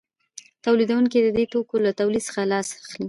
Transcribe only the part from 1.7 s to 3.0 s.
له تولید څخه لاس اخلي